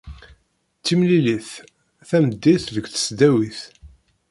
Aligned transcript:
Timlilit, 0.85 1.47
tameddit 2.09 2.65
deg 2.75 2.85
tesdawit. 2.89 3.59